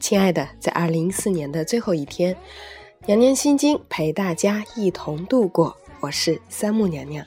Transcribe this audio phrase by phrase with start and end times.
[0.00, 2.36] 亲爱的，在二零一四年的最后一天，
[3.06, 5.76] 娘娘心经陪大家一同度过。
[6.00, 7.24] 我是三木娘娘。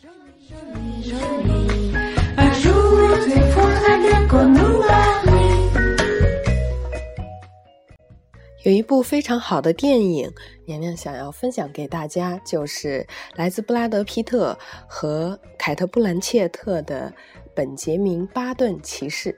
[8.63, 10.31] 有一部非常好的电影，
[10.65, 17.13] 娘娘想要分享给大家，就是来自布拉德·皮特和凯特·布兰切特的
[17.55, 19.31] 《本杰明·巴顿骑士》。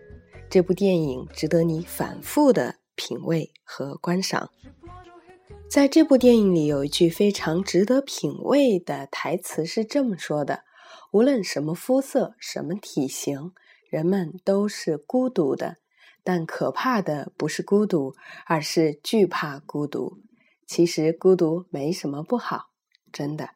[0.49, 2.75] 这部电影值得你反复的。
[2.93, 4.51] 品味和观赏，
[5.67, 10.65] 在这部电影里有一句非常值得品味的台词，是这么说的
[11.11, 13.53] ：“无论什么肤色、什么体型，
[13.89, 15.77] 人们都是孤独的。
[16.23, 18.13] 但可怕的不是孤独，
[18.45, 20.19] 而是惧怕孤独。
[20.67, 22.69] 其实孤独没什么不好，
[23.11, 23.49] 真的。”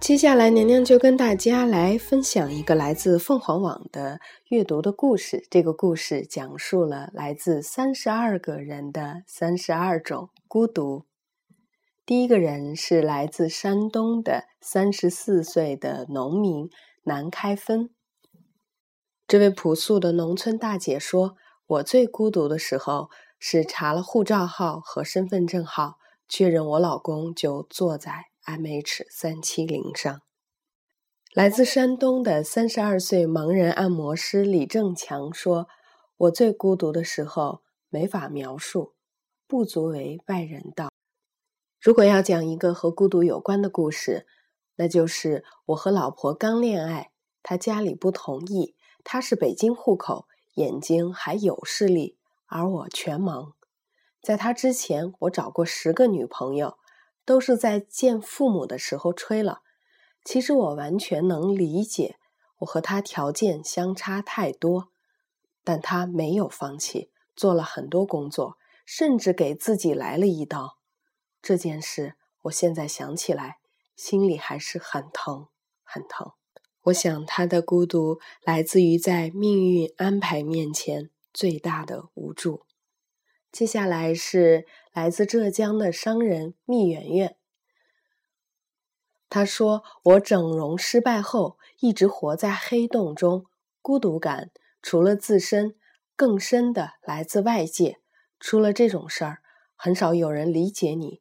[0.00, 5.46] 接下来，娘娘就跟大家来分享一个来自凤凰网的阅读的故事。
[5.50, 11.04] 这个故事讲述了来自三十二个人的三十二种孤独。
[12.06, 16.68] 第一个人是来自山东的三十四岁的农民
[17.02, 17.90] 南开分。
[19.26, 25.98] 这位朴素的农村大姐说：“我最孤独的时候是查了护照号和身份证号，
[26.28, 30.22] 确认我老公就坐在。” M H 三七零上，
[31.34, 35.68] 来自山东的三十二岁盲人按摩师李正强说
[36.16, 38.94] ：“我最孤独的时候没法描述，
[39.46, 40.88] 不足为外人道。
[41.80, 44.26] 如果要讲一个和孤独有关的故事，
[44.80, 47.10] 那就是我和老婆刚恋爱，
[47.42, 53.52] 他家里不同意，他是北京户口，眼睛还有视力，而我全盲。
[54.22, 56.78] 在他之前，我找过十个女朋友。”
[57.26, 59.60] 都是在见父母的时候吹了。
[60.24, 62.16] 其实我完全能理解，
[62.60, 64.88] 我和他条件相差太多，
[65.62, 70.78] 但他没有放弃，做了很多工作，甚至给自己来了一刀。
[71.40, 73.59] 这件事，我现在想起来，
[74.00, 75.48] 心里还是很疼，
[75.84, 76.32] 很疼。
[76.84, 82.62] 我想他的孤独来自于在命运安排面前最大的无助。
[83.52, 87.36] 接下来是来自浙江的商人蜜圆圆。
[89.28, 93.44] 他说：“我整容失败后，一直活在黑洞中，
[93.82, 94.50] 孤独感
[94.80, 95.76] 除了自身，
[96.16, 97.98] 更深的来自外界。
[98.38, 99.42] 出了这种事儿，
[99.76, 101.20] 很少有人理解你。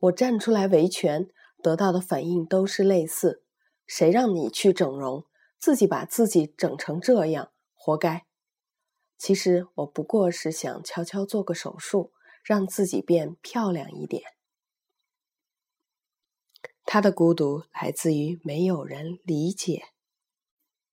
[0.00, 1.28] 我站出来维权，
[1.66, 3.42] 得到的反应都是类似：
[3.88, 5.24] 谁让你去整容？
[5.58, 8.24] 自己把自己整成这样，活该。”
[9.18, 12.12] 其实我不过是想悄悄做个手术，
[12.44, 14.22] 让自己变漂亮一点。
[16.84, 19.86] 他的孤独来自于没有人理解。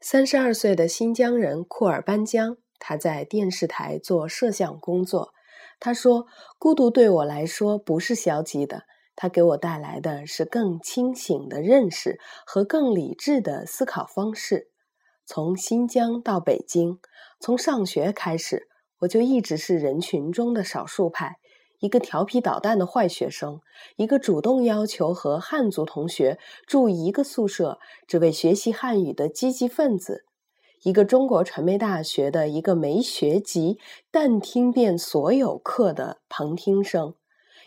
[0.02, 5.36] 三十二岁的新疆人库尔班江，他在电视台做摄像工作。
[5.80, 6.26] 他说
[6.58, 8.86] ：“孤独对我来说不是消极的，
[9.16, 14.70] 它给我带来的是更清醒的认识和更理智的思考方式。”
[15.26, 17.00] 从新疆到北京，
[17.40, 18.68] 从上学开始，
[19.00, 21.38] 我就一直是人群中的少数派，
[21.80, 23.62] 一个调皮捣蛋的坏学生，
[23.96, 26.38] 一个主动要求和汉族同学
[26.68, 30.26] 住一个宿舍，只为学习汉语的积极分子，
[30.84, 33.80] 一个中国传媒大学的一个没学籍
[34.12, 37.16] 但听遍所有课的旁听生，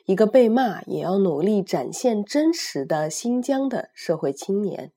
[0.06, 4.92] 一个被骂也要努力展现真实的新疆的社会青年。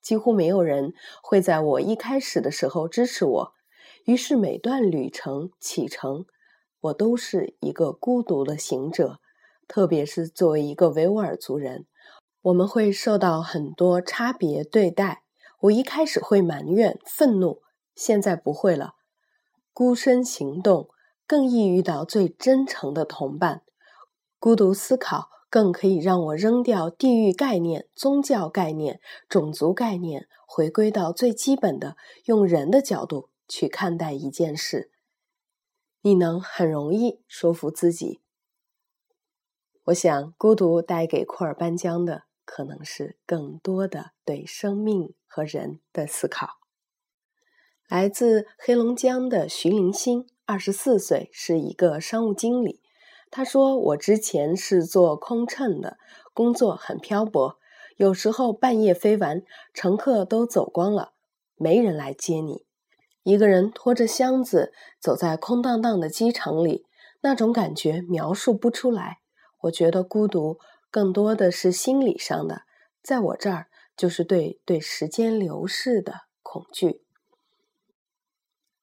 [0.00, 3.52] 几乎没有人会在我一开始的时候支持我，
[4.04, 6.26] 于是每段旅程启程，
[6.80, 9.18] 我都是一个孤独的行者。
[9.66, 11.86] 特别是作为一个维吾尔族人，
[12.42, 15.24] 我们会受到很多差别对待。
[15.62, 17.62] 我一开始会埋怨、愤怒，
[17.96, 18.92] 现在不会了。
[19.72, 20.88] 孤身行动
[21.26, 23.62] 更易遇到最真诚的同伴，
[24.38, 25.30] 孤独思考。
[25.48, 34.90] 更可以让我扔掉地域概念、宗教概念、种族概念，回归到最基本的，用人的角度去看待一件事。
[36.02, 38.20] 你能很容易说服自己。
[39.84, 46.58] 我想，孤独带给库尔班江的，可能是更多的对生命和人的思考。
[47.88, 52.82] 来自黑龙江的徐林星，二十四岁，是一个商务经理。
[53.30, 55.98] 他说：“我之前是做空乘的，
[56.32, 57.58] 工作很漂泊，
[57.96, 59.42] 有时候半夜飞完，
[59.74, 61.12] 乘客都走光了，
[61.56, 62.64] 没人来接你。
[63.22, 66.86] 一个人拖着箱子走在空荡荡的机场里，
[67.22, 69.18] 那种感觉描述不出来。
[69.62, 70.58] 我觉得孤独
[70.90, 72.62] 更多的是心理上的，
[73.02, 77.02] 在我这儿就是对对时间流逝的恐惧。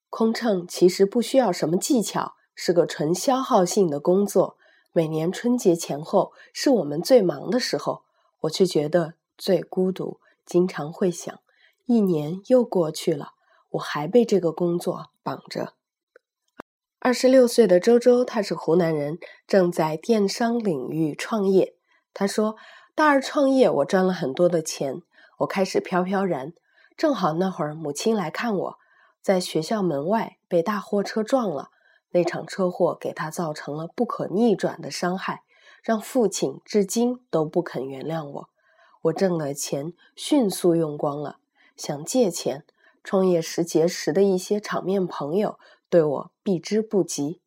[0.09, 4.57] 空乘其实不需要什么技巧，是个纯消耗性的工作。
[4.91, 8.03] 每年春节前后是我们最忙的时候，
[8.41, 11.39] 我却觉得最孤独，经常会想，
[11.85, 13.33] 一年又过去了。
[13.71, 15.73] 我还被这个工作绑着。
[16.99, 19.17] 二十六岁的周周，他是湖南人，
[19.47, 21.75] 正在电商领域创业。
[22.13, 22.55] 他说
[22.93, 25.01] ：“大二创业，我赚了很多的钱，
[25.39, 26.53] 我开始飘飘然。
[26.95, 28.77] 正好那会儿母亲来看我，
[29.21, 31.71] 在学校门外被大货车撞了。
[32.13, 35.43] 那场车祸给他造成了不可逆转的伤害，
[35.83, 38.49] 让父亲至今都不肯原谅我。
[39.03, 41.39] 我挣的钱迅速用光了，
[41.75, 42.63] 想借钱。”
[43.05, 47.41] 创业时结识的一些场面朋友对我避之不及，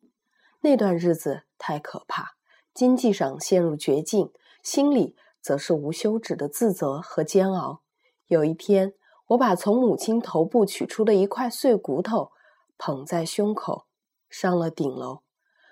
[0.61, 2.35] 那段日子太可怕，
[2.75, 4.31] 经济上陷入绝境，
[4.61, 7.81] 心里则是无休止的自责和煎熬。
[8.27, 8.93] 有一天，
[9.29, 12.31] 我把从母亲头部取出的一块碎骨头
[12.77, 13.86] 捧在胸口，
[14.29, 15.23] 上了顶楼。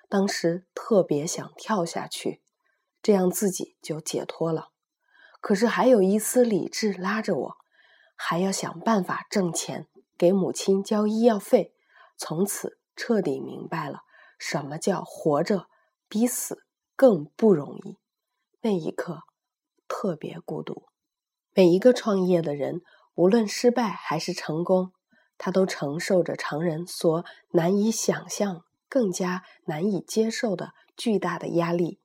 [0.08, 2.42] 当时特别想跳下去，
[3.02, 4.70] 这样自己就解脱了。
[5.42, 7.58] 可是还有一丝理智拉着我。
[8.18, 11.74] 还要想办法挣钱给母亲交医药费，
[12.18, 14.04] 从此彻底明白了
[14.40, 15.68] 什么叫活着
[16.08, 16.64] 比死
[16.96, 17.98] 更不容易。
[18.62, 19.24] 那一刻
[19.90, 20.86] 特别孤独。
[21.54, 22.84] 每一个创业的人，
[23.16, 24.94] 无论失败还是成功，
[25.38, 32.00] 他都承受着常人所难以想象、更加难以接受的巨大的压力，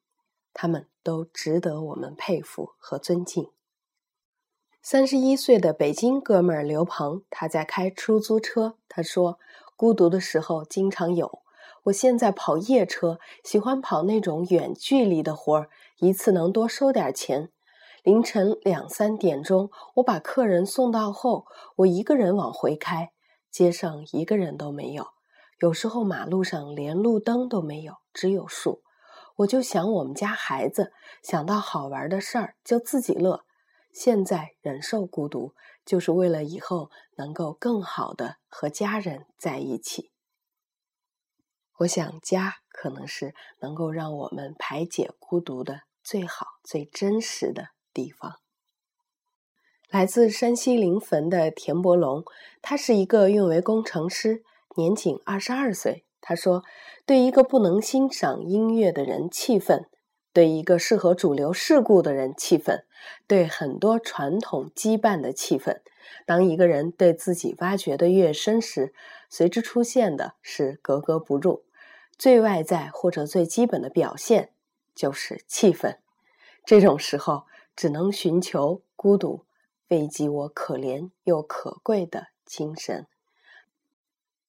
[0.53, 3.51] 他们都值得我们佩服和尊敬。
[4.83, 8.77] 三十一岁的北京哥们儿刘鹏，他在开出租车。
[8.89, 9.39] 他说
[9.77, 11.43] ：“孤独的时候经常有。
[11.85, 15.69] 我现在跑夜车，喜欢跑那种远距离的活儿，
[15.99, 17.51] 一次能多收点钱。
[18.03, 21.47] 凌晨两三点钟，我把客人送到后，
[21.77, 23.13] 我一个人往回开，
[23.51, 25.09] 街上一个人都没有。
[25.59, 28.83] 有时候马路上连路灯都没有，只有树。
[29.37, 30.93] 我就想我们家孩子，
[31.23, 33.45] 想到好玩的事儿就自己乐。”
[33.93, 35.55] 现在忍受孤独，
[35.85, 40.13] 就是为了以后能够更好的和家人在一起。
[41.79, 48.40] 我想，家可能是能够让我们排解孤独的最好、最真实的地方。
[49.91, 52.25] 来自山西临汾的田伯龙，
[52.63, 54.45] 他是一个运维工程师，
[54.77, 56.05] 年仅二十二岁。
[56.21, 56.63] 他说
[57.05, 59.87] ：“对一个不能欣赏音乐的人气愤。”
[60.33, 62.85] 对一个适合主流事故的人气愤，
[63.27, 65.83] 对很多传统羁绊的气愤。
[66.25, 68.95] 当一个人对自己挖掘的越深时，
[69.29, 71.65] 随之出现的是格格不入。
[72.17, 74.51] 最外在或者最基本的表现
[74.95, 75.99] 就是气愤。
[76.65, 79.45] 这种时候只能寻求孤独，
[79.91, 83.07] 慰藉我可怜又可贵的精神。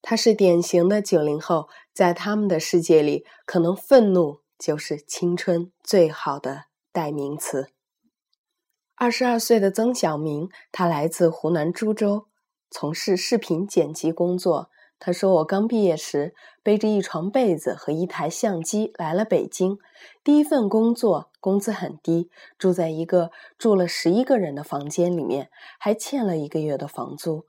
[0.01, 4.41] 他是典型的九零后，在他们的世界里，可能愤怒。
[4.61, 7.69] 就是青春最好的代名词。
[8.93, 12.27] 二十二岁的曾小明，他来自湖南株洲，
[12.69, 14.69] 从事视频剪辑工作。
[15.03, 19.79] 他说：“我刚毕业时，背着一床被子和一台相机来了北京。
[20.23, 22.29] 第一份工作工资很低，
[22.59, 27.47] 住在一个住了十一个人的房间里面，还欠了一个月的房租。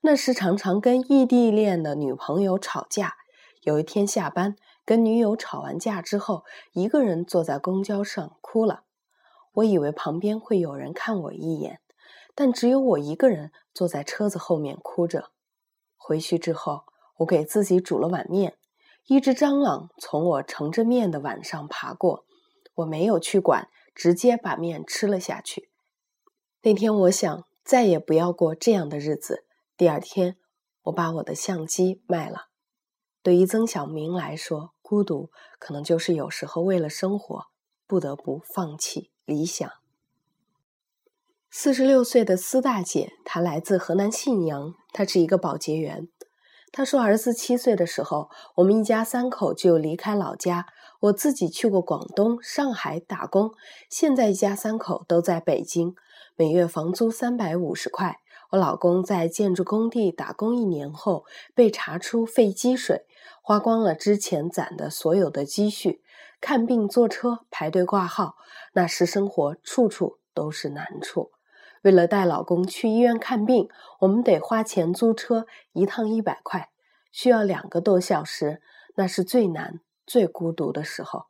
[0.00, 3.16] 那时常常跟异地恋的女朋友吵架。
[3.62, 4.56] 有一天下班。”
[4.86, 6.44] 跟女友吵完架之后，
[6.74, 8.82] 一个人坐在公交上哭了。
[9.54, 11.80] 我以为旁边会有人看我一眼，
[12.34, 15.30] 但只有我一个人坐在车子后面哭着。
[15.96, 16.82] 回去之后，
[17.18, 18.56] 我给自己煮了碗面，
[19.06, 22.24] 一只蟑螂从我盛着面的碗上爬过，
[22.76, 25.70] 我没有去管，直接把面吃了下去。
[26.62, 29.44] 那天我想再也不要过这样的日子。
[29.76, 30.36] 第二天，
[30.84, 32.46] 我把我的相机卖了。
[33.22, 37.46] 对于曾小明来说，孤独可能就是有时候为了生活
[37.86, 39.70] 不得不放弃理想。
[41.50, 46.08] 四十六岁的司大姐，她来自河南信阳，她是一个保洁员。
[46.76, 50.66] 她说，儿子七岁的时候，我们一家三口就离开老家。
[51.02, 53.52] 我自己去过广东、上海打工，
[53.88, 55.94] 现在一家三口都在北京，
[56.34, 58.18] 每月房租三百五十块。
[58.50, 63.06] 我老公在建筑工地打工一年后，被查出肺积水。
[63.40, 66.02] 花光了之前攒的所有的积蓄，
[66.40, 68.34] 看病坐车排队挂号，
[68.72, 71.33] 那时生活处处都是难处。
[71.84, 73.68] 为了带老公去医院看病，
[74.00, 76.70] 我们得花钱租车，一趟一百块，
[77.12, 78.62] 需要两个多小时，
[78.94, 81.26] 那是最难、最孤独的时候。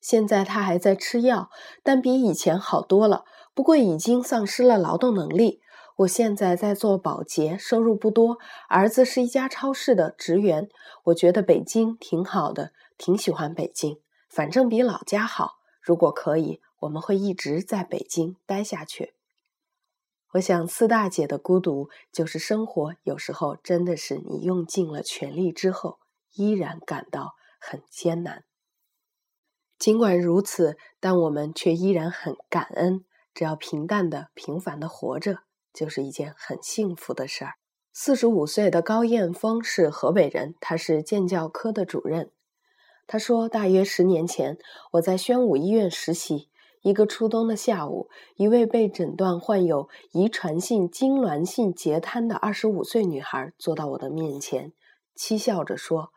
[0.00, 1.50] 现在他还在吃药，
[1.82, 5.60] 但比以前好多了，不过已经丧失了劳动能力。
[5.96, 8.38] 我现在在做保洁，收入不多。
[8.70, 10.70] 儿子是一家超市的职员。
[11.04, 15.58] 我觉得北京挺好的，挺喜欢北京，反正比老家好。
[15.82, 19.12] 如果可以，我们会一直在北京待下去。
[20.32, 25.98] 我想四大姐的孤独，就是生活有时候真的是你用尽了全力之后，
[26.34, 28.44] 依然感到很艰难。
[29.78, 35.40] 尽管如此，但我们却依然很感恩，只要平淡的、平凡的活着。
[35.72, 37.54] 就是一件很幸福的事儿。
[37.92, 42.32] 四十五岁的高艳峰是河北人，他是建教科的主任。
[43.06, 44.58] 他说，大约十年前，
[44.94, 46.49] 我在宣武医院实习。
[46.82, 54.72] 一个初冬的下午，一位被诊断患有遗传性痉挛性截瘫的二十五岁女孩坐到我的面前，
[55.14, 56.10] 讥笑着说：“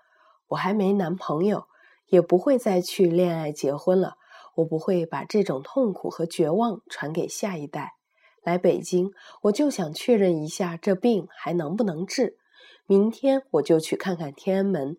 [0.48, 1.66] 我还没男朋友，
[2.08, 4.16] 也不会再去恋爱结婚了。
[4.56, 7.96] 我不会把这种痛苦和绝望传给下一代。”
[8.42, 9.12] 来北京，
[9.44, 12.38] 我就想确认一下这病还能不能治。
[12.86, 14.98] 明天我就去看看天安门，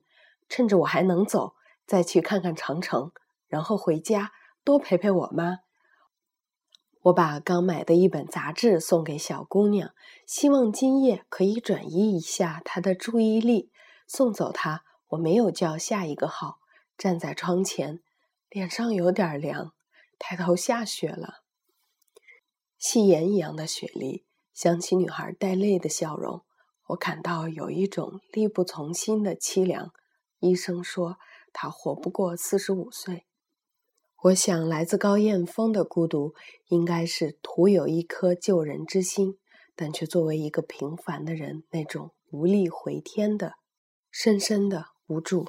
[0.48, 1.54] 趁着我还能走，
[1.86, 3.12] 再去看看长城，
[3.48, 4.32] 然后回家
[4.64, 5.58] 多陪陪我妈。
[7.02, 9.94] 我把刚买的一本杂志送给小姑娘，
[10.26, 13.70] 希望今夜可以转移一下她的注意力。
[14.06, 16.60] 送走她，我没有叫下一个号，
[16.96, 18.00] 站在窗前，
[18.48, 19.74] 脸上有点凉，
[20.18, 21.42] 抬头下雪了。
[22.78, 26.42] 夕颜一样的雪莉，想起女孩带泪的笑容，
[26.86, 29.92] 我感到有一种力不从心的凄凉。
[30.38, 31.18] 医生说
[31.52, 33.26] 她活不过四十五岁。
[34.24, 36.32] 我想，来自高艳峰的孤独，
[36.68, 39.38] 应该是徒有一颗救人之心，
[39.76, 43.56] 但却作为一个平凡的人那种无力回天的
[44.10, 45.44] 深深的无助。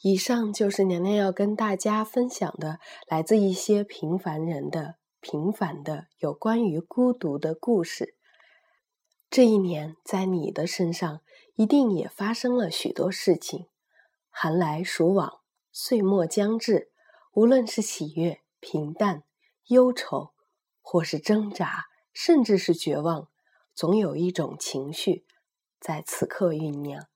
[0.00, 4.94] 以上就是娘娘要跟大家分享的，来自一些平凡人的。
[5.20, 8.14] 平凡的有关于孤独的故事。
[9.28, 11.20] 这一年，在你的身上
[11.56, 13.66] 一定也发生了许多事情。
[14.30, 15.40] 寒来暑往，
[15.72, 16.92] 岁末将至，
[17.36, 19.22] 无论是喜悦、平淡、
[19.66, 20.32] 忧愁，
[20.80, 23.28] 或是挣扎，甚至是绝望，
[23.74, 25.26] 总有一种情绪
[25.78, 27.06] 在此刻酝酿。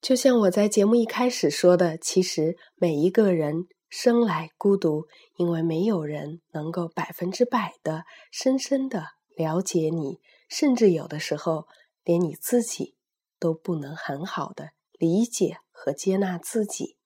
[0.00, 3.68] 就像我在节目一开始说的，其实每一个人。
[3.94, 5.06] 生来孤独，
[5.36, 10.18] 因为没有人能够百分之百的深深的了解你，
[10.48, 11.68] 甚至有的时候
[12.02, 12.96] 连你自己
[13.38, 16.96] 都不能很好的理解和接纳自己。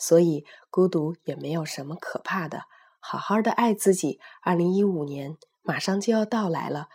[0.00, 2.62] 所以孤独也没有什么可怕的，
[2.98, 4.18] 好好的爱自己。
[4.42, 6.88] 二零一五年马上就要到来了，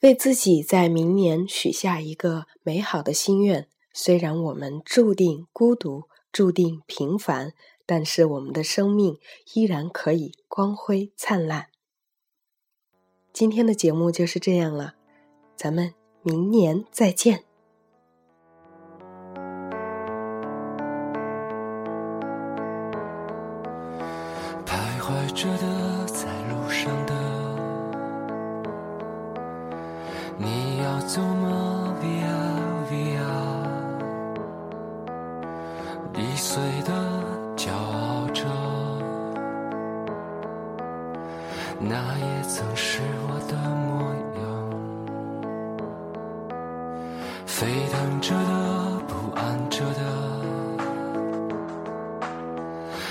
[0.00, 3.68] 为自己在明年许下一个美好的心愿。
[3.92, 7.52] 虽然我们注定孤独，注定平凡。
[7.84, 9.18] 但是我们的生命
[9.52, 11.66] 依然可以光辉灿烂。
[13.32, 14.94] 今天的节目就是这样了，
[15.56, 17.44] 咱们明年再见。
[41.84, 44.42] 那也曾是我的模样。
[47.44, 50.00] 沸腾着的，不安着的，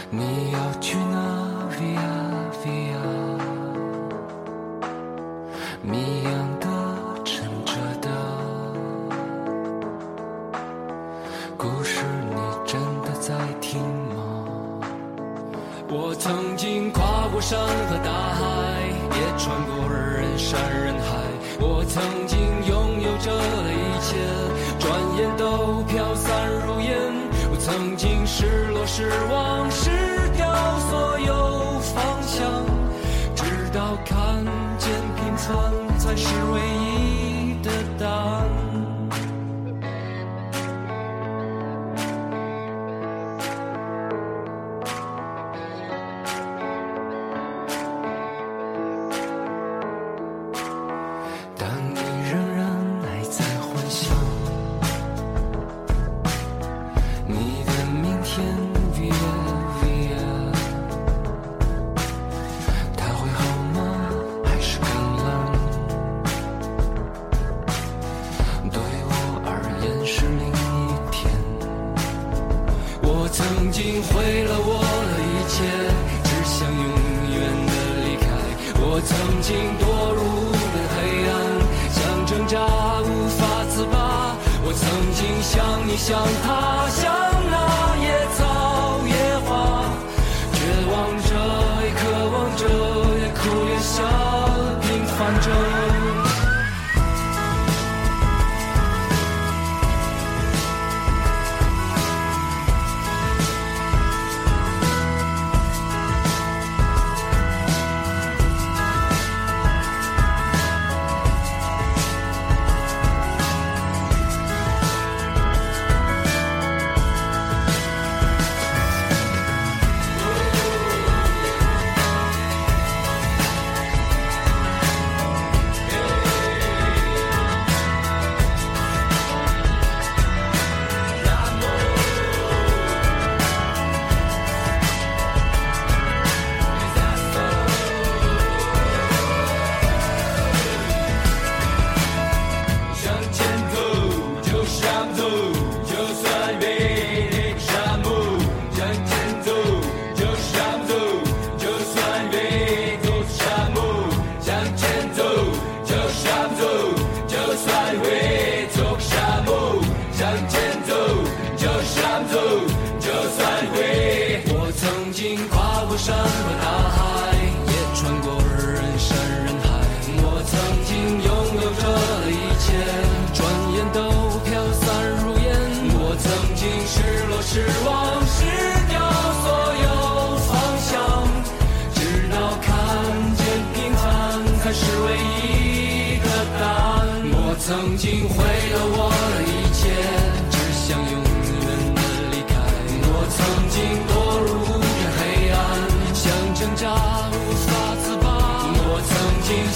[0.10, 0.51] 你
[22.02, 24.18] 曾经拥有这一切，
[24.80, 26.90] 转眼都飘散如烟。
[27.52, 29.92] 我曾经失落失望失
[30.36, 30.52] 掉
[30.90, 32.66] 所有方向，
[33.36, 34.44] 直到看
[34.80, 35.50] 见平凡
[36.00, 36.81] 才是唯一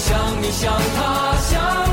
[0.06, 1.85] 想你想他想